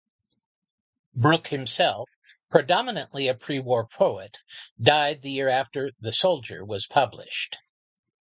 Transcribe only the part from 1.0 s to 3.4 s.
Brooke himself, predominantly a